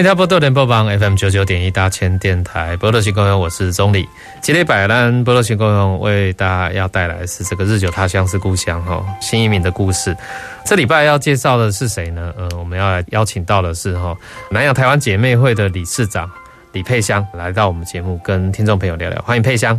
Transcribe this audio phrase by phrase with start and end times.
[0.00, 4.08] 欢迎收听波多联播网 FM 九九点一大千电台波多新公园，我是钟礼。
[4.40, 10.16] 今天摆烂波多新公园为大家要带来的是这个日久他乡是故乡哈新移民的故事。
[10.64, 12.32] 这礼拜要介绍的是谁呢？
[12.38, 14.16] 呃，我们要来邀请到的是哈
[14.50, 16.26] 南洋台湾姐妹会的理事长
[16.72, 19.20] 李佩香来到我们节目，跟听众朋友聊聊。
[19.20, 19.78] 欢迎佩香。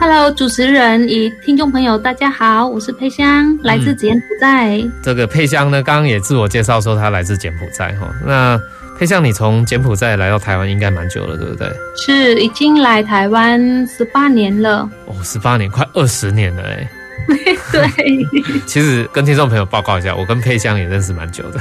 [0.00, 4.78] Hello，主持人与听众朋友，大家好，我是佩香，来自柬埔寨。
[4.78, 8.60] 嗯、这个佩香呢，刚刚也自我介绍说她来自柬埔寨哈那。
[8.98, 11.68] 佩香，你从柬埔寨来到台湾应该蛮久了，对不对？
[11.96, 14.88] 是，已经来台湾十八年了。
[15.06, 16.88] 哦，十八年，快二十年了哎。
[17.72, 17.88] 对。
[18.66, 21.60] 其实跟听众朋友报告一下，我跟佩香也认识蛮久的。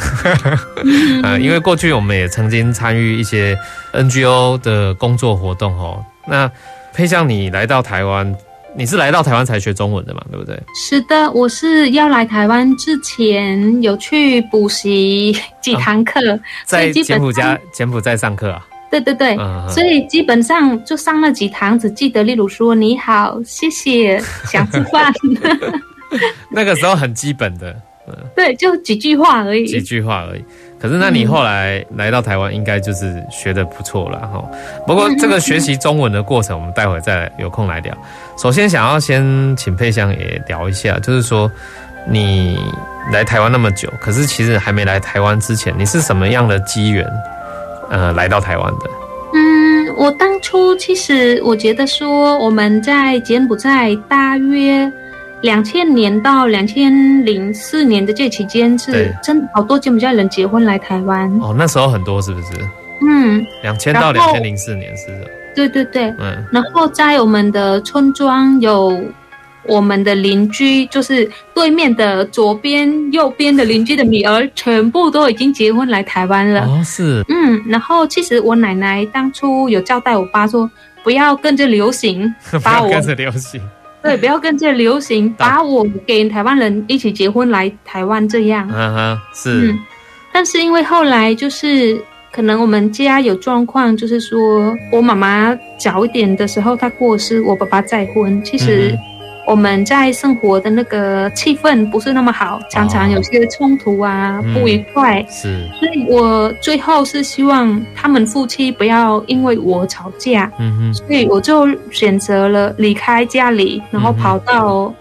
[1.23, 3.57] 呃， 因为过去我们也曾经参与一些
[3.93, 6.05] NGO 的工作活动哦。
[6.27, 6.49] 那
[6.93, 8.35] 佩香，你来到台湾。
[8.75, 10.21] 你是来到台湾才学中文的嘛？
[10.31, 10.59] 对不对？
[10.75, 18.65] 是的，我是要来台湾之前有去补习几堂课，哦，在柬埔寨柬埔寨上课啊。
[18.89, 25.11] 对对对，嗯，所以基本上就上了几堂，只记得例如说你好、谢谢、 想吃饭。
[26.49, 27.75] 那个时候很基本的，
[28.07, 30.43] 嗯，对，就几句话而已，几句话而已。
[30.83, 34.43] 可是，那你后来来到台湾，应该就是学得不错了哈。
[34.85, 37.97] 不过，这个学习中文的过程，我们待会再有空来聊。
[38.37, 41.49] 首先，想要先请佩香也聊一下，就是说
[42.05, 42.59] 你
[43.13, 47.09] 来台湾那么久，可是其实还没来台湾之前，你是什么样的机缘，
[47.89, 48.89] 呃，来到台湾的？
[49.35, 54.91] 嗯，我当初其实我觉得说，我们在柬埔寨大约。
[55.43, 61.53] 两千年到两千零四年的这期间，是真好多柬埔寨人结婚来台湾哦。
[61.55, 62.47] 那时候很多是不是？
[63.05, 65.29] 嗯，两千到两千零四年是的。
[65.53, 66.43] 对对对，嗯。
[66.49, 68.97] 然后在我们的村庄有
[69.67, 76.61] 我们的邻居，就是对面的左边、右边的邻居的女儿，全部都已经结婚来台湾了。
[76.61, 77.21] 哦，是。
[77.27, 80.71] 嗯，然后其实我奶奶当初有交代我爸说，
[81.03, 82.33] 不要跟着流行，
[82.63, 83.61] 把我不要跟着流行。
[84.03, 88.69] 对，不要跟着流行，把我给台湾人一起结婚来台湾这样。
[88.69, 89.71] 嗯哼，是。
[89.71, 89.79] 嗯，
[90.33, 91.97] 但是因为后来就是
[92.31, 98.91] 可能我们家有状况，就是说我妈妈早一点的时候她过世，我爸爸再婚，其实。
[98.91, 98.99] 嗯
[99.45, 105.19] 我们在生活的那个气氛不是那么好，常常有些冲突啊，哦、不愉快。
[105.21, 110.49] 嗯、是，所以我最后是希望他们夫妻不要因为我吵架。
[110.59, 114.93] 嗯哼，所以我就选择了离开家里，然后跑到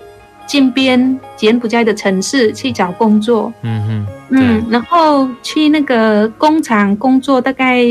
[0.44, 3.52] 近边柬埔寨的城市去找工作。
[3.62, 7.84] 嗯哼，嗯，然后去那个工厂工作，大概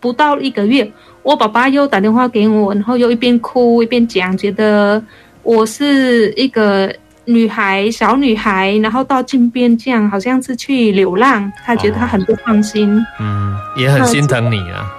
[0.00, 5.02] 不到一个月，我爸爸又打电话给我，然后又一边哭一边讲，觉得。
[5.42, 6.94] 我是一个
[7.24, 11.50] 女孩，小女孩，然后到金边这样，好像是去流浪。
[11.64, 14.92] 他觉得他很不放心，哦、嗯，也很心疼你啊。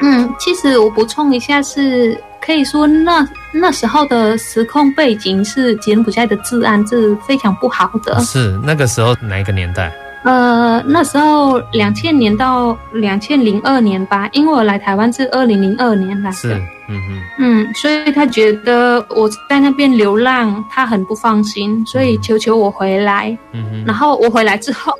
[0.00, 8.20] 嗯，其实我补充一下是，是可以说那那时候的时空背景是柬埔寨的治安是非常不好的。
[8.20, 9.92] 是那个时候哪一个年代？
[10.26, 16.36] 呃，那时候两千年到两千零二年吧，因为我来台湾是二零零二年来的。
[16.36, 16.52] 是。
[16.88, 23.36] 嗯嗯，嗯，所以他觉得我在那边流浪，他很不放心，所以求求我回来。
[23.52, 24.92] 嗯，然后我回来之后，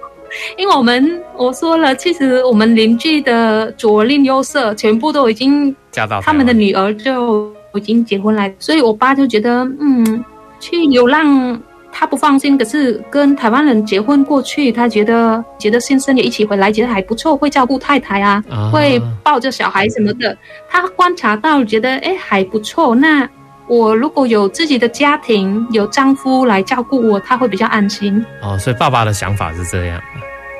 [0.56, 10.24] 因为我们我说了，其实我们邻居的左邻右舍全部都已经嫁到，他们的女儿就已经结婚来，所以我爸就觉得，嗯，
[10.60, 11.60] 去流浪。
[11.98, 20.36] 他不放心，可是跟台湾人结婚过去，他觉得觉得先生也一起回来，觉得还不错，会照顾太太啊，啊会抱着小孩什么的。
[20.68, 22.94] 他观察到，觉得哎还不错。
[22.94, 23.26] 那
[23.66, 28.22] 我如果有自己的家庭，有丈夫来照顾我，他会比较安心。
[28.42, 29.98] 哦，所以爸爸的想法是这样。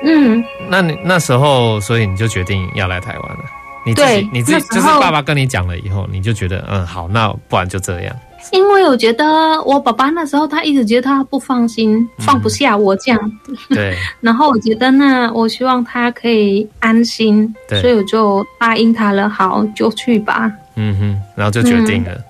[0.03, 3.43] 嗯，那你那时候，所以你就决定要来台湾了？
[3.85, 8.15] 你自己对你自己就是爸爸跟你讲了以后，你就觉得嗯好，那不然就这样。
[8.51, 9.25] 因为我觉得
[9.63, 13.31] 我爸爸那时候他一直觉得他不放心，放不下我这样。
[13.47, 13.97] 嗯、对。
[14.21, 19.29] 然后我觉得那我希望他可以安心，所以我就答应他了。
[19.29, 20.51] 好，就去吧。
[20.75, 22.11] 嗯哼，然后就决定了。
[22.13, 22.23] 嗯、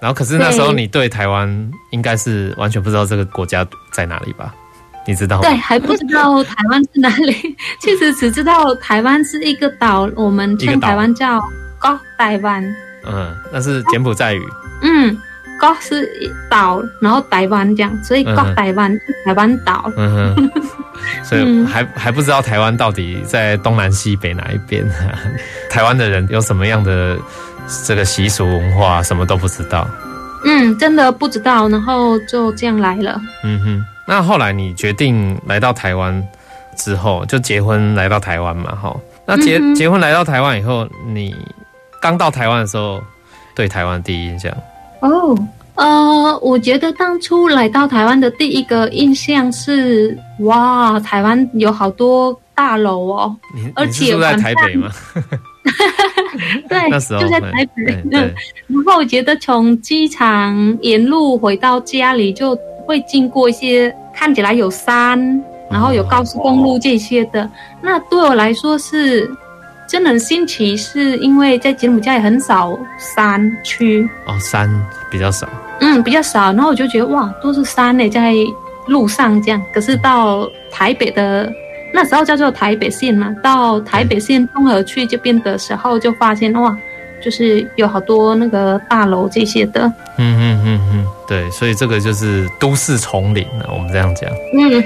[0.00, 4.54] 然后可是那时候你对台湾应该是完全不知道这个国家在哪里吧？
[5.06, 5.42] 你知道吗？
[5.42, 7.56] 对，还不知道台湾是哪里。
[7.80, 11.38] 其实只知道台湾是一个岛，我们称台湾叫
[11.78, 12.64] 高台湾。
[13.06, 14.42] 嗯，那是柬埔寨语。
[14.80, 15.14] 嗯，
[15.64, 16.08] 国是
[16.50, 19.90] 岛，然后台湾这样，所以国台湾是台湾岛。
[19.96, 20.50] 嗯哼，
[21.24, 24.84] 所以还还不知道台湾到底在东南西北哪一边。
[25.70, 27.18] 台湾的人有什么样的
[27.84, 29.88] 这个习俗文化，什么都不知道。
[30.44, 33.18] 嗯，真的不知道，然后就这样来了。
[33.42, 33.84] 嗯哼。
[34.06, 36.22] 那后来你决定来到台湾
[36.76, 38.76] 之后，就结婚来到台湾嘛？
[38.76, 38.94] 哈，
[39.24, 41.34] 那结、嗯、结婚来到台湾以后，你
[42.02, 43.02] 刚到台湾的时候，
[43.56, 44.52] 对台湾第一印象？
[45.06, 45.38] 哦，
[45.74, 53.36] 呃，我觉得当初来到台湾的第一个印象是，哇，台湾有好多大楼哦，
[53.74, 54.90] 而且住在台北吗？
[56.68, 58.02] 对，那时候就在台北。
[58.12, 58.32] 嗯，
[58.68, 62.58] 然后我觉得从机场沿路回到家里就。
[62.86, 65.18] 会经过一些看起来有山，
[65.70, 67.50] 然后有高速公路这些的。
[67.80, 69.26] 那对我来说是
[69.86, 74.68] 真的很新奇，是因为在柬埔寨很少山区哦，山
[75.10, 75.48] 比较少，
[75.80, 76.52] 嗯，比较少。
[76.52, 78.34] 然后我就觉得哇，都是山呢，在
[78.86, 79.62] 路上这样。
[79.72, 81.52] 可是到台北的
[81.92, 86.76] 那时候叫做台北县嘛，到台北县综合区这边的时候，就发现哇。
[87.24, 94.84] 就是有好多那个大楼这些的，嗯嗯嗯嗯，对，所以这个就是都市丛林啊，我们这样讲，嗯，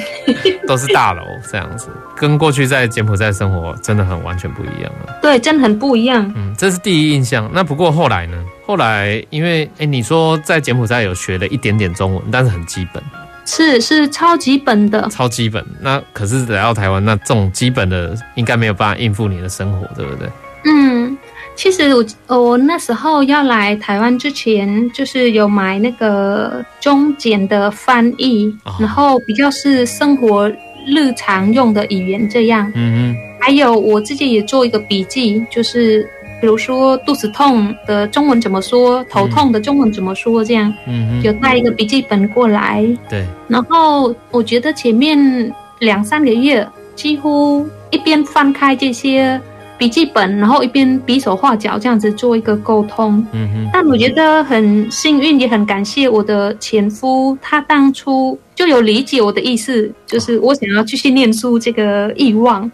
[0.69, 5.19] 都是大楼这样子，跟过去在柬埔寨生活真的很完全不一样了。
[5.21, 6.33] 对，真的很不一样。
[6.37, 7.51] 嗯，这是第一印象。
[7.53, 8.37] 那不过后来呢？
[8.65, 13.03] 后来因为哎，你说在柬埔寨有学了一点点中文，但是很基本，
[13.45, 15.65] 是是超基本的，超基本。
[15.81, 20.29] 那可是来到台湾，那这种基本的应该没有办法应付你的生活，对不对？
[20.67, 21.18] 嗯。
[21.59, 30.49] 其实我我那时候要来台湾之前，就是有买那个中简的翻译，哦、然后比较是生活
[30.87, 32.71] 日常用的语言这样。
[32.77, 33.17] 嗯嗯。
[33.41, 36.09] 还有我自己也做一个笔记，就是
[36.41, 40.73] 比如说肚子痛的中文怎么说，头痛的中文怎么说这样。
[40.87, 41.23] 嗯嗯。
[41.25, 42.87] 有带一个笔记本过来。
[43.11, 43.27] 对。
[43.49, 46.65] 然后我觉得前面两三个月，
[46.95, 49.41] 几乎一边翻开这些。
[49.79, 53.25] 笔记本，然后一边比手画脚这样子做一个沟通。
[53.33, 53.71] 嗯哼。
[53.73, 62.69] 但我觉得很幸运，也很感谢我的前夫，他当初就有理解我的意思，就是我想要继续念书这个欲望，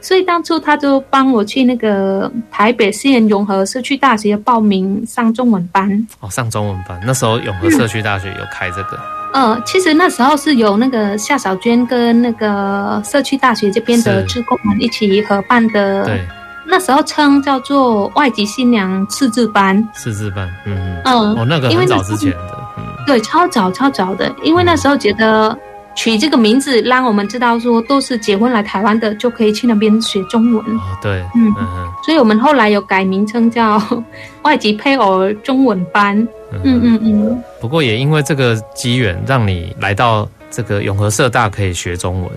[0.00, 6.06] 所以当初他就帮我去那个台北县永和社区大学报名上中文班。
[6.20, 8.98] 哦，上中文班，那时候永和社区大学有开这个。
[9.32, 16.04] 嗯、呃，其实那时候是有那个夏小娟跟那个社区大学这边的志工们一起合办的。
[16.64, 16.70] 对。
[16.70, 25.56] 那时候称叫做外籍新娘识字班，识字班，嗯嗯，哦，那个很早之前的，嗯，对，超早超早的，因为那时候觉得
[25.94, 31.52] 取这个名字，让我们知道说都是结婚来台湾的，就可以去那边学中文，哦，对，嗯，
[32.04, 33.80] 所以我们后来有改名称叫
[34.42, 36.16] 外籍配偶中文班，
[36.64, 37.42] 嗯嗯嗯。
[37.60, 42.30] 不过也因为这个机缘，让你来到这个永和社大可以学中文。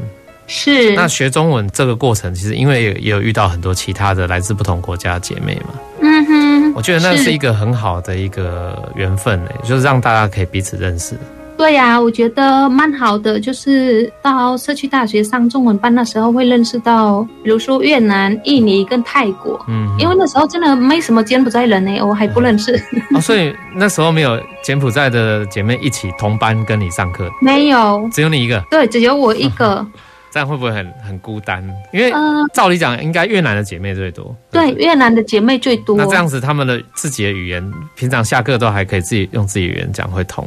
[0.47, 5.73] 是，那学中文这个过程，其实因为也也有遇到很多其他的来自不同国家的姐妹嘛。
[5.99, 11.15] 嗯哼，我觉得那是一个很好的一个缘分诶，就是让大家可以彼此认识。
[11.57, 19.59] 对呀、啊，我觉得蛮好的，就是到社区大学上中文班那时候会认识到，比如说越南、印尼跟泰国。
[19.67, 22.79] 嗯，因为那时候真的没什么柬埔寨人呢，我还不认识。
[23.15, 27.27] 哦，所以那时候没有柬埔寨的姐妹一起同班跟你上课？
[27.41, 28.63] 没有，只有你一个。
[28.69, 29.85] 对，只有我一个。
[30.27, 31.63] 嗯这样会不会很很孤单？
[31.91, 32.11] 因为
[32.53, 34.35] 照理讲，应该越南的姐妹最多。
[34.51, 35.95] 对，对，越南的姐妹最多。
[35.97, 40.45] 那这样子，他们的自己的语言，平常下课都还可以自己用自己语言讲会通。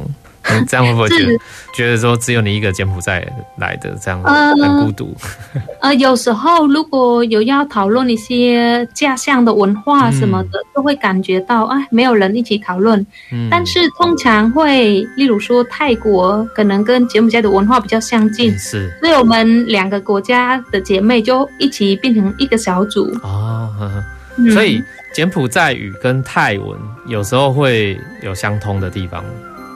[0.51, 1.37] 嗯， 这样会不会觉得
[1.73, 3.25] 觉得说只有你一个柬埔寨
[3.57, 5.15] 来的这样很孤独？
[5.81, 12.99] 呃， 有时候如果有要讨论一些家乡的文化什么的，嗯、都会感觉到哎，没有人一起讨论。
[13.31, 23.05] 嗯，但是通常会，例如说泰国可能跟柬埔寨的文化比较相近，是，所以我们两个国家的姐妹就一起变成一个小组。
[23.23, 24.03] 哦，呵呵
[24.37, 24.81] 嗯、所以
[25.13, 29.23] 柬埔寨语跟泰文有时候会有相通的地方。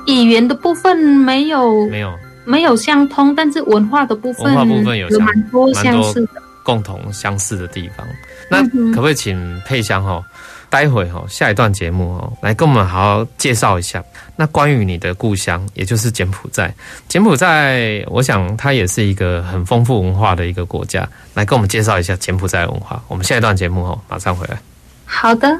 [0.07, 2.13] 语言的部分没有没有
[2.45, 8.05] 没有相通，但是文化的部分文化部分有蛮多相似的共同相似的地方。
[8.49, 8.61] 那
[8.93, 10.23] 可不可以请佩香哈，
[10.69, 14.03] 待会哈下一段节目哦，来跟我们好好介绍一下
[14.35, 16.71] 那关于你的故乡，也就是柬埔寨。
[17.07, 23.01] 柬埔寨，我想它也是一个很丰富文化的一个国家，来跟我们介绍一下柬埔寨文化。
[23.07, 24.59] 我们下一段节目哦，马上回来。
[25.05, 25.59] 好的。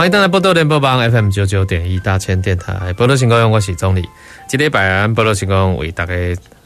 [0.00, 4.08] 欢迎大家波多联播帮 FM 九九点一大千电台，波多新故乡，我是总理。
[4.48, 6.14] 今天百安波多新故乡为大家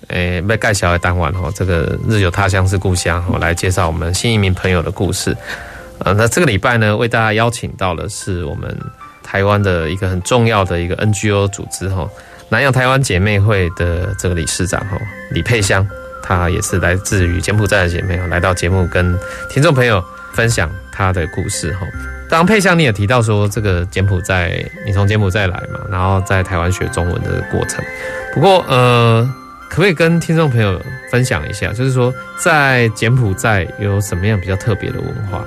[0.07, 5.37] 诶要介绍的单元吼，这个日久他乡是故乡，我来介绍我们新移民朋友的故事。
[5.99, 8.73] 呃，那这个礼拜呢，为大家邀请到的是我们
[9.25, 12.09] 台湾的一个很重要的一个 NGO 组织哈，
[12.51, 14.97] 南洋台湾姐妹会的这个理事长哈
[15.33, 15.85] 李佩香，
[16.23, 19.19] 她也是来自于柬埔寨的姐妹，来到节目跟
[19.51, 20.01] 听众朋友
[20.33, 21.81] 分享她的故事哈。
[22.35, 27.81] 当佩香，你也提到说，这个柬埔寨，你从柬埔寨来嘛，然后在台湾学中文的过程。
[28.35, 29.25] 不过，呃，
[29.71, 30.81] 可不可以跟听众朋友
[31.13, 35.45] 分享一下，就是说，在柬埔寨有什么样比较特别的文化，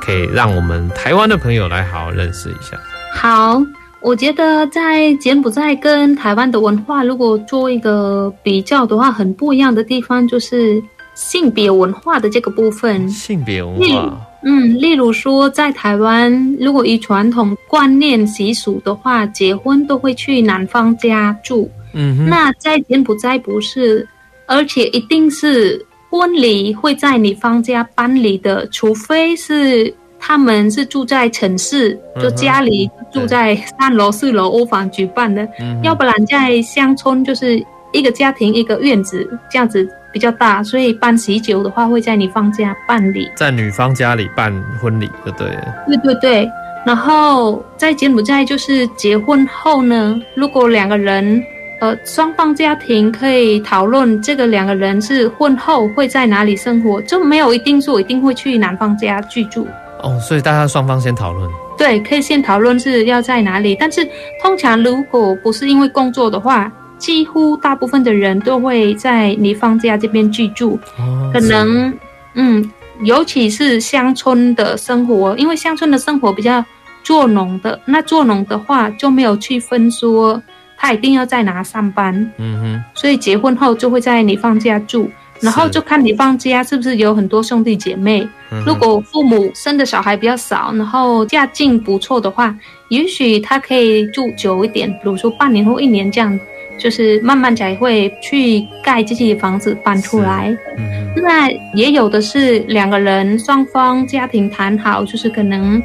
[0.00, 2.80] 可以让我们台湾的朋友来好好认识一下？
[3.14, 3.62] 好，
[4.00, 10.82] 我觉得在柬埔寨跟台湾的文化，如果做一个比较的话，很不一样的地方就是
[11.14, 13.06] 性别文化的这个部分。
[13.10, 14.18] 性别文化。
[14.44, 21.70] 嗯，例如说，在台湾，如果以传统观念习俗的话，结婚都会去男方家住。
[21.94, 24.06] 嗯哼，那在柬埔寨不是，
[24.46, 39.88] 而且一定是婚礼会在女方家办理的，除非是他们是住在城市，就家里住在三楼、四楼屋房举办的，嗯，要不然在乡村就是一个家庭一个院子这样子。
[40.12, 45.48] 比较大，所以办喜酒的话会在女方家办理，在女方家里办婚礼，对不对？
[45.86, 46.50] 对对对。
[46.84, 51.42] 然后在柬埔寨就是结婚后呢，如果两个人，
[51.80, 59.66] 呃，双方家庭可以讨论这个两个人是婚后会在哪里生活，就没有一定说一定会去男方家居住。
[60.02, 61.48] 哦，所以大家双方先讨论。
[61.78, 64.04] 对，可以先讨论是要在哪里，但是
[64.42, 66.70] 通常如果不是因为工作的话。
[67.02, 71.92] 几乎大部分的人都会在女方家这边居住，哦、可能，
[72.34, 72.70] 嗯，
[73.02, 76.64] 尤其是乡村的生活，因为乡村的生活比较
[77.02, 80.40] 做农的，那做农的话就没有区分说
[80.78, 88.24] 他一定要在哪上班，嗯哼，所以结婚后就会在女方家住，然后就看你方家是不是有很多兄弟姐妹，
[88.64, 92.56] 如果父母生的小孩比较少，然后家境不错的话，
[92.90, 96.38] 也许他可以住久一点，比如说半年或一年这样。
[96.78, 105.80] 就是慢慢才会去盖自己的房子搬出来，嗯，那也有的是两个人双方家庭谈好，就是可能，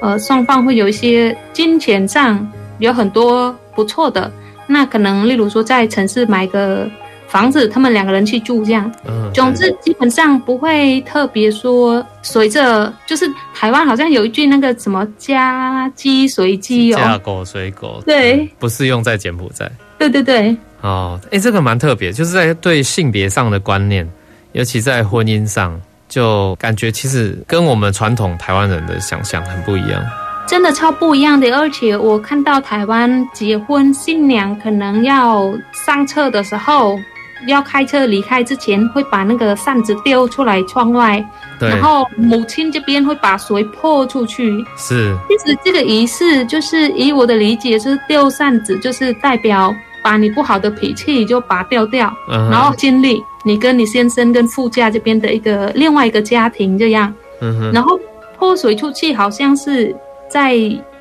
[0.00, 2.46] 呃，双方会有一些金钱上
[2.78, 4.30] 有很多不错的，
[4.66, 6.90] 那可能例如说在城市买个
[7.28, 19.70] 房子，他们两个人去住这样，嗯，总之基本上不会特别说随着，就是台湾好像有一句那个什么家鸡随鸡哦，嫁狗随狗，对，嗯，不适用在柬埔寨。
[20.10, 24.08] 对对对，哦，哎，这个蛮特别，就是在对性别上的观念，
[24.50, 30.02] 尤其在婚姻上，就感觉其实跟我们传统台湾人的想象很不一样，
[30.48, 31.56] 真的超不一样的。
[31.56, 36.98] 而且我看到台湾结婚，新娘可能要上车的时候，
[37.46, 41.24] 要开车离开之前，会把那个扇子丢出来窗外，
[41.60, 44.52] 对，然后母亲这边会把水泼出去。
[44.76, 49.72] 是，其实这个仪式就是以我的理解，就是丢扇子，就是代表。
[50.02, 52.50] 把你不好的脾气就拔掉掉，uh-huh.
[52.50, 57.72] 然后建立你跟你先生跟副驾这边的一个另外一个家庭这样，uh-huh.
[57.72, 57.98] 然后
[58.36, 59.94] 泼水出去好像是
[60.28, 60.56] 在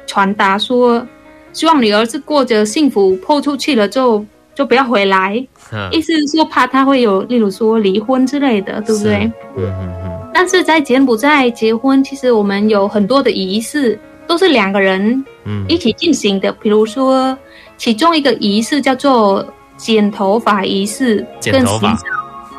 [0.05, 1.03] 传达说，
[1.51, 5.91] 希望你儿子过着幸福，泼出去了就就不要回来，uh-huh.
[5.91, 10.31] 意思是说怕他会有例如说离婚之类的，对不对？Uh-huh.
[10.31, 15.25] 但是在柬埔寨结婚，其实我们有很多的仪式都是两个人
[15.67, 16.57] 一起进行的，uh-huh.
[16.61, 17.35] 比如说。
[17.81, 19.43] 其中一个仪式叫做
[19.75, 21.97] 剪头发仪式，跟洗澡，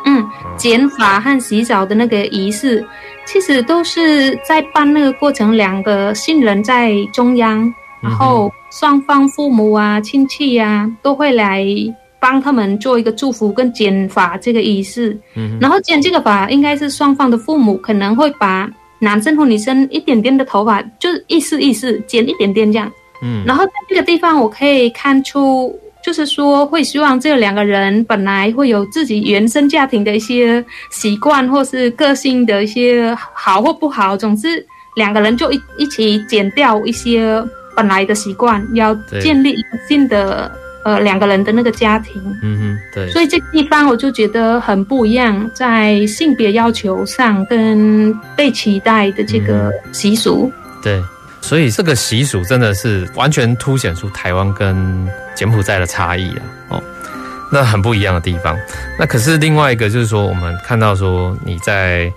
[0.05, 2.85] 嗯，剪发和洗澡的那个仪式，
[3.25, 11.65] 其实都是在办那个过程，两个新人在中央，然后双方父母啊、亲戚呀都会来
[12.19, 15.17] 帮他们做一个祝福跟剪发这个仪式。
[15.37, 22.91] 嗯，然后剪这个发应该是双方的父母可能会把男生或女生一点点的头发，就是意思意思剪一点点这样。
[23.23, 25.75] 嗯，然后在这个地方，我可以看出，
[26.05, 34.65] 就是说会希望这两个人本来会有自己原生家庭的一些习惯，或是个性的一些好或不好，总之
[34.97, 37.43] 两个人就一一起减掉一些
[37.77, 40.51] 本来的习惯，要建立一个新的
[40.85, 42.21] 呃两个人的那个家庭。
[42.43, 43.09] 嗯哼，对。
[43.11, 50.53] 所以这个地方我就觉得很不一样，在性别要求上跟被期待的这个习俗。
[50.53, 51.03] 嗯、对，
[51.43, 56.43] 所以这个习俗真的是完全凸显出台湾跟柬埔寨的差异啊！
[56.71, 56.83] 哦。
[57.55, 58.57] 那很不一样的地方。
[58.99, 62.11] 那可是另外一个，就是说，我们看到说你在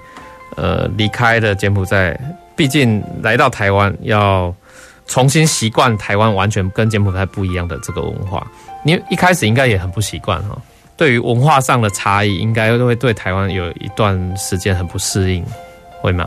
[0.55, 2.17] 呃离开了柬埔寨，
[2.55, 4.55] 毕竟来到台湾，要
[5.08, 8.48] 重新习惯台湾完全跟柬埔寨不一样的这个文化。
[8.86, 10.58] 你一开始应该也很不习惯哈。
[10.96, 15.44] 对于文化上的差异，应该都会对台湾有一段时间很不适应，
[16.00, 16.25] 会吗？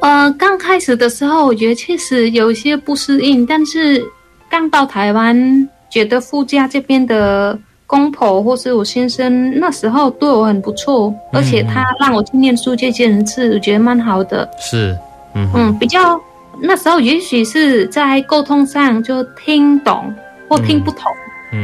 [0.00, 4.04] 呃，刚开始的时候，我觉得确实有一些不适应，但是
[4.48, 7.58] 刚到台湾，觉得夫家这边的。
[7.88, 14.46] 公婆或是我先生那时候对我很不错，而且他让我去念书这件事，我觉得蛮好的。
[14.58, 14.94] 是，
[15.34, 16.20] 嗯嗯，比较
[16.60, 20.14] 那时候也许是在沟通上就听懂
[20.50, 21.04] 或听不懂，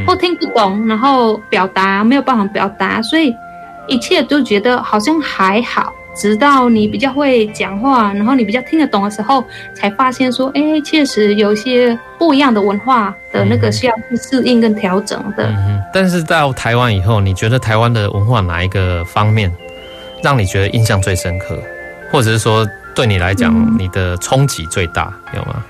[0.07, 3.31] 或听不懂，然后表达没有办法表达，所以
[3.87, 5.93] 一切都觉得好像还好。
[6.15, 9.43] 直到你比较会讲话，然后你比较听得懂的时候，
[9.73, 15.45] 才发现说，哎，确实有一些不一样的文化的那个需要去适应跟调整的。
[15.47, 19.51] 嗯，但是到台湾以后，你觉得台湾的文化哪一个方面
[20.23, 21.61] 让你觉得印象最深刻，
[22.11, 25.63] 或者是说对你来讲，嗯，你的冲击最大，有吗？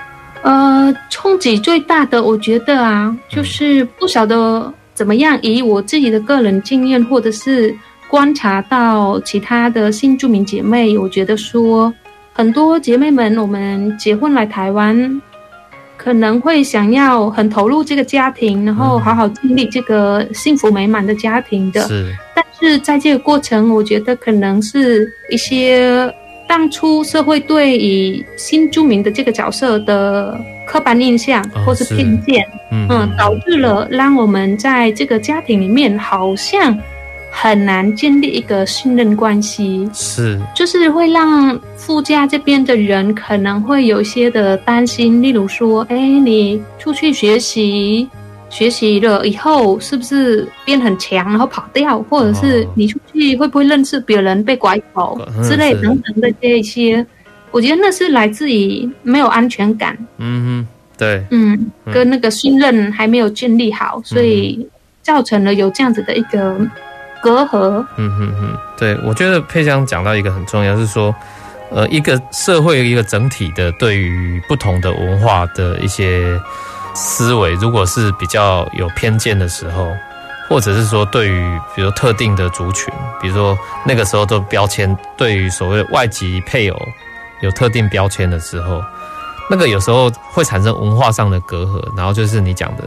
[0.44, 7.76] 呃，冲击最大的，我觉得啊，就是不晓得怎么样，以我自己的个人经验，或者是。
[8.10, 11.94] 观察到其他的新住民姐妹，我觉得说
[12.32, 15.22] 很多姐妹们，我们结婚来台湾，
[15.98, 21.82] 可能会想要很投入这个家庭，然后好好经历这个幸福美满的家庭的。
[21.88, 26.10] 是，但是在这个过程，我觉得可能是一些
[26.48, 36.78] 当初社会对于新住民的这个角色的刻板印象或是偏见，嗯，导致了让我们在这个家庭里面好像。
[37.38, 48.10] 很难建立一个信任关系，是，就是会让夫家这边的人可能会有一些的担心，例如说，哎，你出去学习，
[48.50, 57.06] 学习了以后是不是变很强，然后跑掉，或者是你出去会不会认识别人被拐走之类等等的这一些，
[57.52, 64.66] 我觉得那是来自于没有安全感，嗯哼，对，嗯，跟那个信任还没有建立好，所以
[65.04, 66.58] 造成了有这样子的一个。
[67.26, 71.14] 隔阂，嗯哼哼，对，我觉得佩香讲到一个很重要，是说，
[71.72, 76.40] 呃，一个社会一个整体的对于不同的文化的一些
[76.94, 79.92] 思维，如果是比较有偏见的时候，
[80.48, 86.80] 或者是说对于比如特定的族群，比如说那个时候都标签，对于所谓外籍配偶
[87.42, 88.84] 有特定标签的时候，
[89.50, 92.84] 那个有时候会产生文化上的隔阂，然后就是你讲的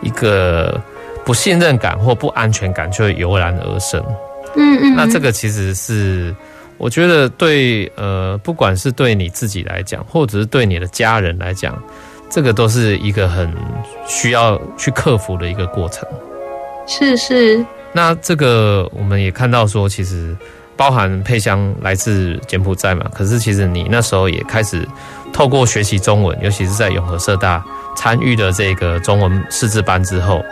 [0.00, 0.80] 一个。
[1.24, 4.02] 不信任感或不安全感就会油然而生。
[4.56, 6.34] 嗯嗯，那这个其实是
[6.76, 11.80] 我觉得对呃，不管是对你自己来讲，或者是对你的家人来讲，
[12.28, 13.50] 这个都是一个很
[14.06, 16.06] 需要去克服的一个过程。
[16.86, 17.64] 是是。
[17.92, 20.36] 那这个我们也看到说，其实
[20.76, 24.86] 包含佩香来自柬埔寨嘛，可是其实你那时候也开始
[25.32, 27.64] 透过学习中文，尤其是在永和社大
[27.96, 30.42] 参与的这个中文识字班之后。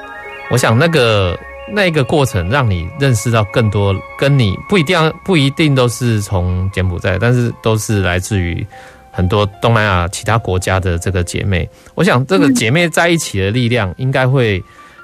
[0.50, 1.38] 我想那个
[1.72, 8.66] 那个过程，让你认识到更多跟你不一定不一定都是从柬埔寨，但是都是来自于
[9.12, 11.68] 很多东南亚其他国家的这个姐妹。
[11.94, 14.60] 我想这个姐妹在一起的力量，应该会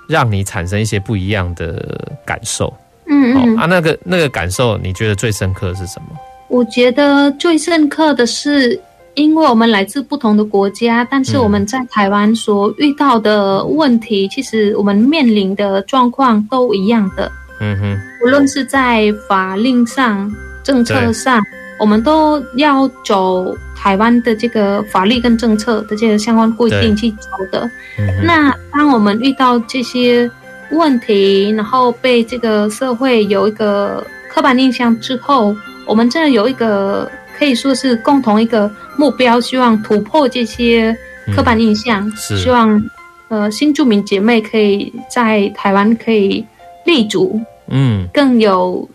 [0.08, 2.76] 让你产生一些不一样的感受。
[3.06, 6.18] 嗯嗯啊，那个那个感受，你觉得最深刻的是什么？
[6.48, 8.80] 我觉得最深刻的是。
[9.16, 17.32] 因为我们来自不同的国家，但是我们在台湾所遇到的问题，嗯、其实我们面临的状况都一样的。
[17.58, 20.30] 嗯哼，无论是在法令上、
[20.62, 21.42] 政策上，
[21.80, 27.64] 我们都要走台湾的这个法律跟政策的这个相关规定去走的。
[27.98, 30.30] 嗯、那当我们遇到这些
[30.72, 38.70] 问题，然后被这个社会有一个刻板印象之后，我们真的有一个可以说是共同一个。
[38.98, 40.96] 目标希望突破这些
[41.34, 42.82] 刻板印象，嗯、希望
[43.28, 46.42] 呃新住民姐妹可以在台湾可以
[46.86, 48.88] 立足，嗯，更有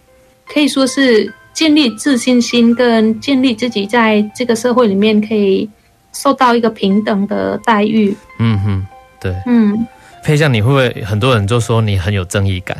[0.51, 5.69] 可以说是建立自信心，跟建立自己在这个社会里面可以
[6.13, 8.15] 受到一个平等的待遇。
[8.39, 8.87] 嗯哼，
[9.21, 9.85] 对，嗯，
[10.23, 12.75] 配像，你会不会很多人就说你很有正义感？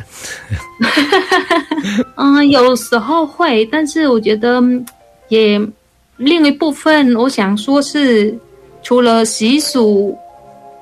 [2.16, 4.60] 嗯，有时候会，但是我觉得
[5.32, 5.60] 也。
[6.18, 8.32] 另一部分我想说是，
[8.82, 10.16] 除了习俗，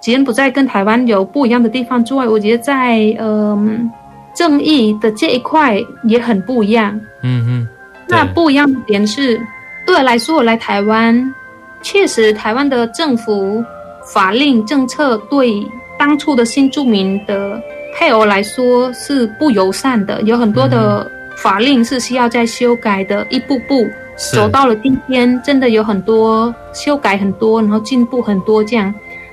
[0.02, 3.90] 柬埔寨跟台湾有不一样的地方之外，我觉得在嗯、呃、
[4.34, 7.00] 正义的这一块也很不一样。
[7.22, 7.68] 嗯嗯，
[8.06, 9.40] 那不一样的点是，
[9.86, 11.34] 对我来说，我来台湾，
[11.80, 13.64] 确实台湾的政府
[14.12, 15.64] 法令政策对
[15.98, 17.58] 当初的新住民的
[17.94, 23.86] 配偶来说是不友善的，有很多的法令是需要再修改的，一步步
[24.34, 28.92] 走到了今天，真的有很多修改很多，然后进步很多这样。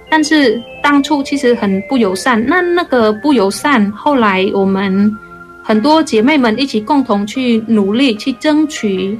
[0.09, 5.13] 但是当初其实很不友善，那那个不友善，后来我们
[5.61, 9.19] 很多姐妹们一起共同去努力去争取，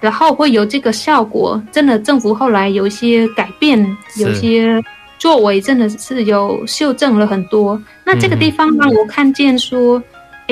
[0.00, 1.62] 然后会有这个效果。
[1.70, 3.78] 真的，政府后来有一些改变，
[4.18, 4.82] 有些
[5.18, 7.78] 作为，真的是有修正了很多。
[8.02, 10.02] 那这个地方让我看见说，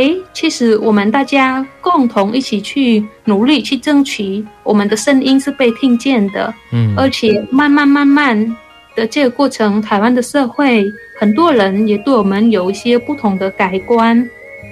[0.01, 6.53] 哎，其实我们大家共同一起去努力去争取，我们的声音是被听见的。
[6.73, 8.57] 嗯，而且慢慢慢慢。
[8.97, 10.85] 的这个过程，台湾的社会
[11.17, 14.19] 很多人也对我们有一些不同的改观，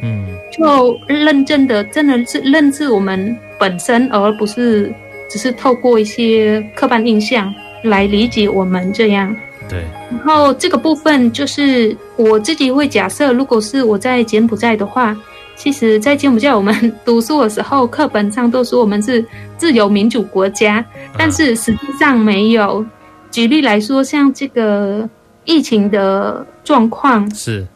[0.03, 4.93] 嗯，就认真的真的是认知我们本身，而不是
[5.31, 9.35] 只是透过一些刻板印象来理解我们这样。
[9.69, 9.85] 对。
[10.11, 15.17] 然后这个部分就是我自己会假设，如果是我在柬埔寨的话，
[15.57, 19.25] 其实，在柬埔寨我们读书的时候，课本上都说我们是
[19.57, 20.85] 自由民主国家，
[21.17, 22.85] 但是实际上没有。
[23.31, 25.09] 举例来说，像这个
[25.45, 27.67] 疫情的状况，是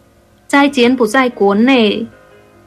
[0.46, 2.06] 在柬埔寨国内，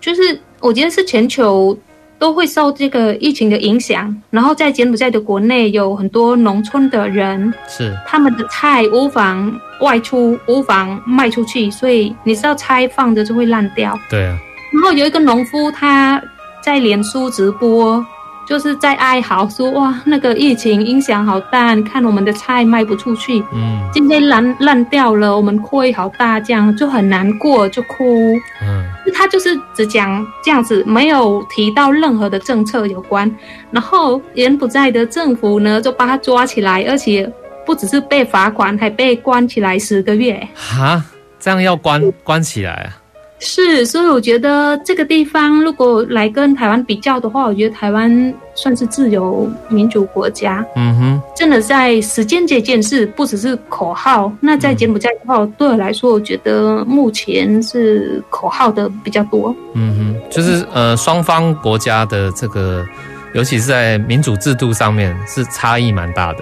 [0.02, 1.78] 就是我觉得是全球
[2.18, 4.16] 都会受这个疫情的影响。
[4.30, 9.38] 然后在柬埔寨的国内，有很多农村的人，是他们的菜无法
[9.82, 13.98] 外出，无法卖出去，所以你知道菜放着就会烂掉。
[14.10, 14.38] 对啊。
[14.74, 16.22] 然后有一个农夫，他
[16.62, 18.06] 在脸书直播。
[18.46, 33.30] 就是在哀嚎说哇，那个疫情影响好大，你看我们的菜卖不出去，嗯，今天烂烂掉了，我们亏好大，这样就很难过，就哭，嗯，他就是只讲这样子，没有提到任何的政策有关，
[33.72, 37.32] 然后柬埔寨的政府呢，就把他抓起来，而且
[37.66, 41.04] 不只是被罚款，还被关起来十个月，哈，
[41.40, 43.02] 这样要关关起来啊？
[43.38, 50.66] 是，所以我觉得这个地方如果来跟台湾比较的话，我觉得台湾算是自由民主国家。
[50.76, 54.32] 嗯哼，真的在时间这件事，不只是口号。
[54.40, 59.54] 那在柬埔寨的话，嗯、对我来说，我觉得目前是口号的比较多。
[59.74, 62.86] 嗯哼，就是呃，双方国家的这个，
[63.34, 66.40] 尤其是在民主制度上面是差异蛮大的。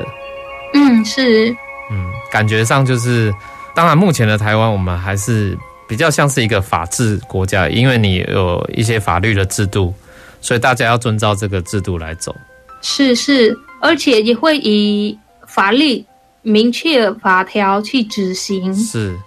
[0.76, 1.50] 嗯，是。
[1.92, 3.34] 嗯，感觉上就是，
[3.74, 5.58] 当然目前的台湾，我们还是。
[5.88, 9.94] 比较像是一个法治国家，因为你有一些法律的制度，
[10.42, 12.36] 所以大家要遵照这个制度来走。
[12.82, 15.18] 是是，而且也会以
[15.48, 16.04] 法律
[16.42, 18.74] 明确法条去执行。
[18.74, 19.18] 是，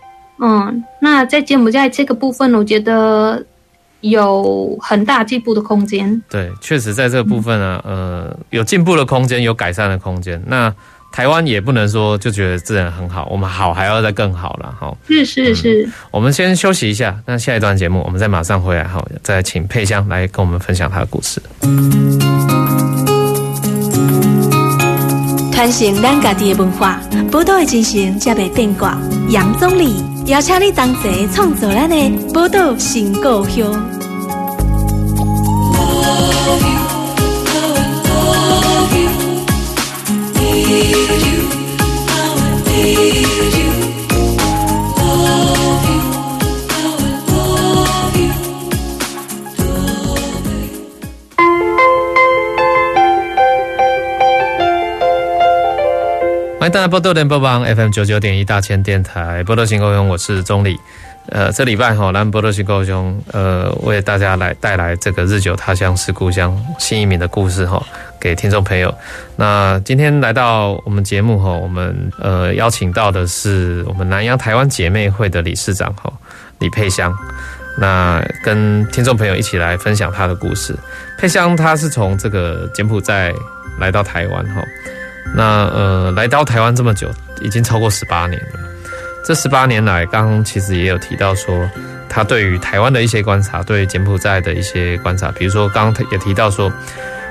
[0.40, 3.44] 嗯，那在柬埔寨这个部分，我觉得
[4.00, 6.22] 有很大进步的空间。
[6.28, 10.42] 对，确实在这个部分呢，嗯、呃，有进步的空间，有改善的空间。
[10.46, 10.74] 那。
[11.16, 14.94] 台湾也不能说就觉得自然很好，我们好还要再更好了哈。
[15.08, 21.40] 是是是、嗯，我们先休息一下，那下一段节目我们再马上回来哈，再请佩香来跟我们分享她的故事。
[25.52, 27.00] 传承咱家己的文化，
[27.32, 28.98] 宝岛的精神才袂变卦。
[29.30, 34.05] 杨总理邀请你同齐创造咱的宝岛新故乡。
[56.66, 60.76] 欢迎大家波多联播网 FM 九九点一大千电台波多新故乡，我是宗澧。
[61.28, 67.80] 呃，这礼拜哈，咱波多新高雄，呃，为大家来带来这个日久他乡是故乡新移民的故事哈，
[68.18, 68.92] 给听众朋友。
[69.36, 76.12] 那今天来到我们节目哈，我们呃邀请到的是我们南洋台湾姐妹会的理事长哈
[76.58, 77.16] 李佩香，
[77.78, 80.76] 那跟听众朋友一起来分享她的故事。
[81.16, 83.32] 佩香她是从这个柬埔寨
[83.78, 84.60] 来到台湾哈。
[85.34, 87.10] 那呃，来到台湾这么久，
[87.40, 88.60] 已经超过十八年了。
[89.24, 91.68] 这十八年来，刚刚其实也有提到说，
[92.08, 96.72] 他对于台湾的一些观察，对柬埔寨的一些观察，比如说刚刚也提到说，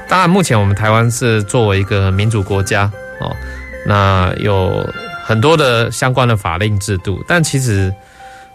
[0.09, 3.33] 当然目前我们台湾是作为一个民主国家哦，
[3.87, 4.85] 那有
[5.23, 7.91] 很多的相关的法令制度，但其实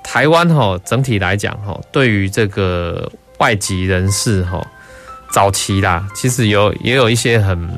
[0.04, 4.64] 台湾哈整体来讲哈，对于这个外籍人士哈，
[5.32, 7.68] 早期啦，其实有也有一些很。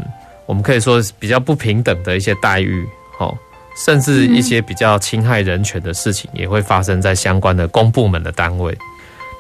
[0.53, 2.87] 我们可以说比较不平等的一些待遇，
[3.19, 3.35] 哦，
[3.75, 8.77] 甚至一些比较侵害人权的事情，也会发生在相关的公部门的单位。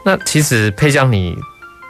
[0.03, 1.37] 那其实佩江，你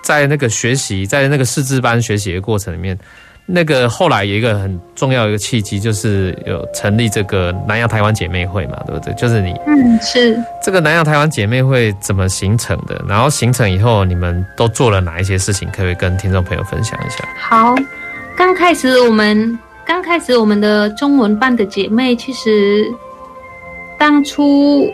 [0.03, 2.99] 在那个学习，在那个识字班学习的过程里面。
[3.45, 9.13] 那个后来有一个很重要的一个契机，就是有成立这个南洋台湾姐妹会嘛，对不对？
[9.15, 13.05] 就是你，嗯，是这个南洋台湾姐妹会怎么形成的？
[13.09, 15.69] 然后形成以后，你们都做了哪一些事情？
[15.73, 17.29] 可以跟听众朋友分享一下。
[17.37, 17.75] 好，
[18.37, 22.87] 刚开始我们刚开始我们的中文班的姐妹，其实
[23.99, 24.93] 当初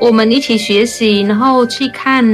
[0.00, 2.24] 我们一起学习，然后去看、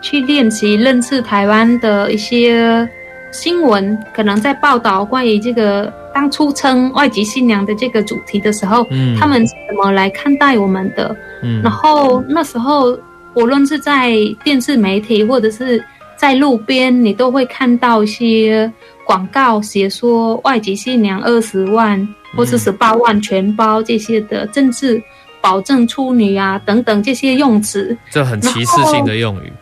[0.00, 2.88] 去练习、认识台湾的一些。
[3.34, 11.16] 新闻可能在报道关于这个当初称外籍新娘的这个主题的时候，嗯，他们是怎么来看待我们的？
[11.42, 12.94] 嗯，然后那时候
[13.32, 14.12] 无论是在
[14.44, 15.82] 电视媒体或者是
[16.22, 18.72] 在路边，你都会看到一些
[19.04, 25.02] 广告写说外籍新娘二十万或是十八万全包这些的政治
[25.40, 29.52] 保证处女啊等等这些用词，这很歧视性的用语。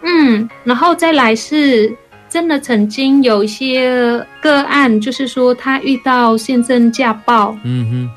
[0.00, 1.94] 嗯，然后再来是。
[2.28, 8.10] 真的曾经有一些个案，就是说他遇到先生家暴，嗯哼，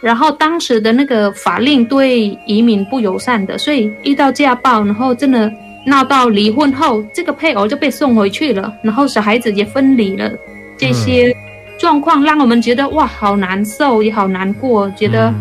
[0.00, 5.52] 然后当时的那个法令对移民不友善的，所以遇到家暴，然后真的
[5.84, 10.30] 闹到离婚后，这个配偶就被送回去了，然后小孩子也分离了，
[10.76, 11.34] 这些
[11.78, 15.32] 状况让我们觉得哇，好难受，也好难过，觉得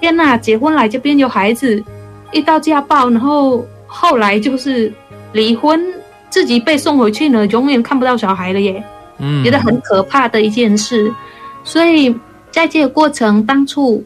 [0.00, 1.82] 天哪，结婚来这边有孩子，
[2.32, 4.92] 遇到家暴，然后后来就是
[5.32, 5.80] 离婚。
[6.30, 8.82] 自己被送回去呢，永远看不到小孩了耶，
[9.18, 11.12] 嗯，觉得很可怕的一件事。
[11.62, 12.10] 所以
[12.50, 14.02] 在这个过程，当初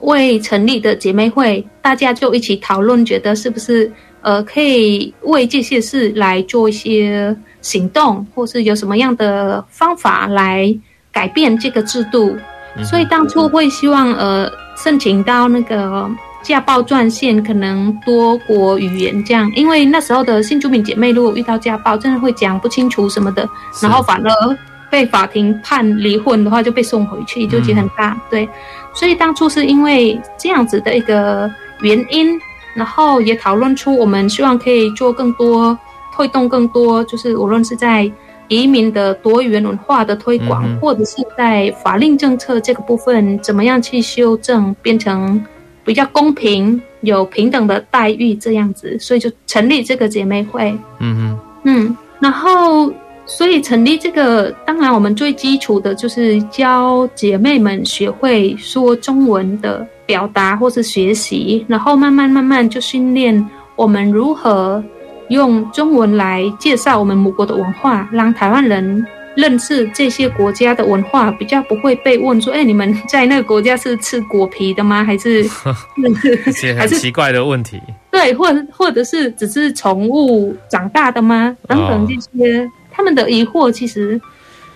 [0.00, 3.88] 未成立的姐妹会，大家就一起讨论，觉得是不是
[4.22, 10.74] 呃可以为这些事来做一些行动，或是有什么样的方法来
[11.12, 12.36] 改变这个制度。
[12.84, 16.10] 所以当初会希望呃申请到那个。
[16.42, 23.46] 家暴专线可能多国语言这样，因为那时候的新竹民姐妹如果遇到家暴，真的会讲不清楚什么的，
[23.82, 24.58] 然后反而
[24.90, 28.12] 被法庭判离婚的话就被送回去，就觉得很大。
[28.12, 28.48] 嗯、对，
[28.94, 31.48] 所以当初是因为这样子的一个
[31.82, 32.40] 原因，
[32.74, 35.78] 然后也讨论出我们希望可以做更多
[36.14, 38.10] 推动更多，就是无论是在
[38.48, 45.42] 移民的多元文化的推广，嗯、或者是在法令政策这个部分怎么样去修正，变成。
[45.82, 50.70] 比较公平，有平等的待遇这样子，所以就成立这个姐妹会。
[50.98, 52.92] 嗯嗯，嗯，然后
[53.24, 63.32] 所以成立这个，当然我们最基础的就是教姐妹们学会说中文的表达或是学习，然后慢慢慢慢就训练
[63.76, 64.82] 我们如何
[65.28, 69.06] 用中文来介绍我们母国的文化，让台湾人。
[69.36, 75.04] 认识这些国家的文化，比较不会被问说：“哎，你们在那个国家是吃果皮的吗？
[75.04, 75.44] 还是
[76.46, 81.56] 一些很奇怪的问题？” 对，或者或者是只是宠物长大的吗？
[81.68, 84.20] 等等这些、哦、他们的疑惑，其实，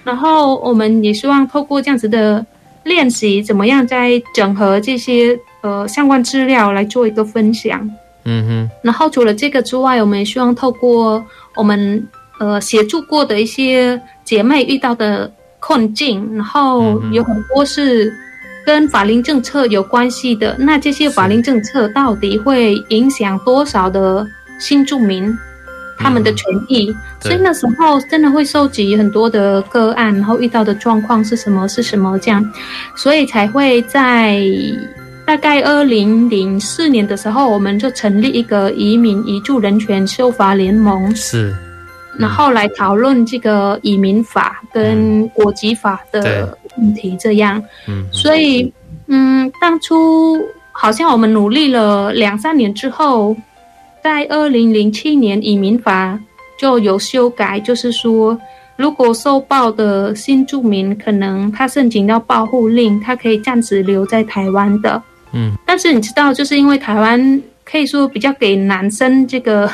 [0.04, 2.46] 然后我们也希望透过这样子的
[2.84, 7.90] 练习，怎么样在整合这些呃相关资料来做一个分享。
[8.24, 8.70] 嗯哼。
[8.82, 11.24] 然后除了这个之外，我们也希望透过
[11.56, 12.06] 我们。
[12.40, 18.12] 呃，协助过的一些姐妹遇到的困境，然后有很多是
[18.66, 20.56] 跟法令政策有关系的。
[20.58, 24.26] 那这些法令政策到底会影响多少的
[24.58, 25.32] 新住民
[26.04, 26.88] 他们的权益？
[26.90, 32.44] 嗯、所以那时候真的会收集很多的个案，然后遇到的状况是什么是什么这样，
[32.94, 34.40] 所以才会在
[35.26, 41.16] 大概二零零四年的时候，我们就成立一个移民移住人权修法联盟。
[41.16, 41.52] 是。
[42.16, 47.60] 然后来讨论这个移民法跟国籍法的问题，这样。
[47.88, 48.72] 嗯，所以，
[49.08, 50.40] 嗯，当初
[50.70, 53.36] 好像我们努力了两三年之后，
[54.04, 56.20] 在二零零七年移民法
[56.58, 58.38] 就有修改，就是说，
[58.76, 65.02] 如果受暴的新住民可能他申请到保护令，他可以暂时留在台湾的。
[65.32, 67.42] 嗯，但是你知道，就是因为台湾。
[67.66, 69.66] 可以说比较给男生这个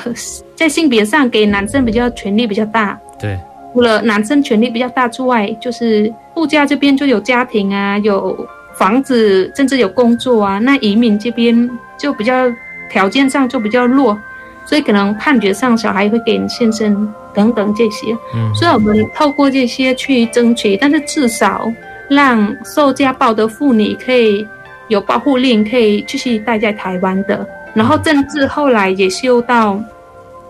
[0.55, 2.97] 在性别上给男生比较权力比较大。
[3.19, 3.37] 对，
[3.75, 8.47] 除了男生权力比较大之外，就是度假这边就有家庭啊，有
[8.79, 10.61] 房子，甚至有工作啊。
[10.61, 12.49] 那移民这边就比较
[12.91, 14.19] 条件上就比较弱，
[14.67, 18.13] 所以可能判决上小孩会给你现身等等这些。
[18.35, 21.73] 嗯，所以我们透过这些去争取，但是至少
[22.09, 24.47] 让受家暴的妇女可以
[24.89, 27.47] 有保护令，可以继续待在台湾的。
[27.73, 29.81] 然后政治后来也修到，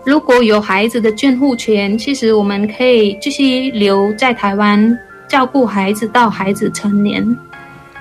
[0.03, 7.37] 如果有孩子的监护权，其实我们可以继续留在台湾照顾孩子到孩子成年。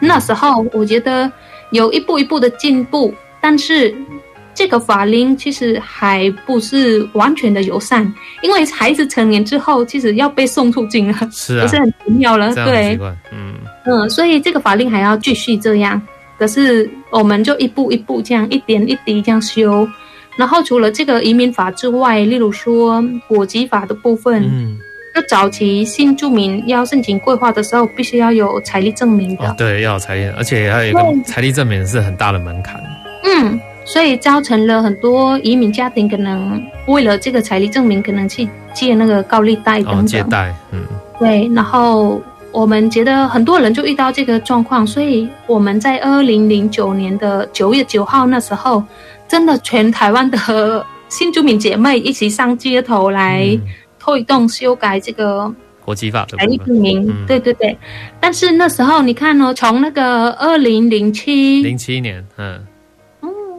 [0.01, 1.31] 那时候我觉得
[1.73, 3.95] 有一步一步的进步，但是
[4.55, 8.03] 这个法令其实还不是完全的友善，
[8.43, 12.99] 因为孩子成年之后，其实要被送出境了，是啊，不是很奇妙了，对，
[13.33, 13.55] 嗯
[13.87, 16.01] 嗯，所以这个法令还要继续这样。
[16.39, 19.89] 可是我们就一步一步这样一点一滴这样修。
[20.37, 24.79] 然后除了这个移民法之外，例如说国籍法的部分，嗯。
[25.13, 29.49] 就早期新住民要申请规划的时候，必须要有财力证明的。
[29.49, 32.81] 哦、对，要有财力，而且还有一个财力证明是很大的门槛。
[33.25, 33.61] 嗯，
[33.93, 40.01] 所以造成了很多移民家庭可能为了这个财力证明，可能去借那个高利贷等等。
[40.01, 40.85] 哦、借贷，嗯，
[41.19, 41.51] 对。
[41.55, 42.21] 然后
[42.53, 48.83] 我们觉得很多人就遇到这个状况，所以我们在二零零九年的九月九号那时候，
[49.27, 53.47] 真的全台湾的新住民姐妹一起上街头来。
[53.53, 53.61] 嗯
[54.03, 57.77] 推动修改这个国际法，财力证明，嗯、对对对。
[58.19, 62.59] 但是那时候你看哦，从那个二零零七零七年，嗯，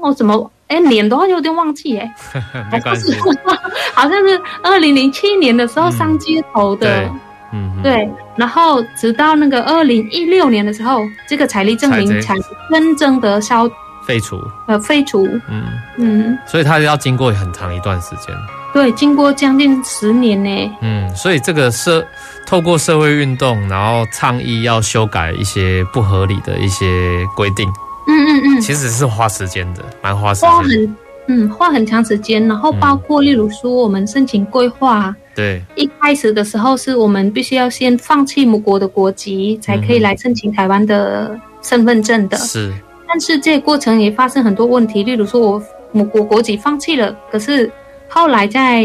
[0.02, 0.52] 哦，我怎么？
[0.68, 2.10] 哎年的话有点忘记哎，
[2.72, 3.14] 没关系，
[3.94, 7.10] 好像是二零零七年的时候上街头的，
[7.52, 8.10] 嗯，对，对。
[8.38, 12.36] 然后直到那个二零一六年的时候，这个财力证明才
[12.70, 13.70] 真正的消
[14.08, 15.66] 废除，呃，废除，嗯。
[15.98, 18.34] 嗯，所以它要经过很长一段时间。
[18.74, 20.72] 对，经过将近十年呢。
[20.82, 22.02] 嗯，所以这个社
[22.48, 27.70] 透过社会运动，然后倡议要修改一些不合理的一些规定。
[28.08, 30.50] 嗯嗯嗯，其实是花时间的，蛮花时间。
[30.50, 30.96] 花很
[31.28, 32.46] 嗯，花很长时间。
[32.48, 42.38] 然后包括例如说，我们申请规划，对，一开始的时候是我们必须要先放弃母国的国籍，才可以来申请台湾的身份证的。
[42.38, 42.72] 是，
[43.08, 47.72] 但是这个过程也发生很多问题，例如说我母国国籍放弃了，可是。
[48.14, 48.84] 后来在